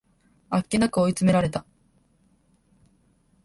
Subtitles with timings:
[0.49, 1.63] あっけなく追い詰められた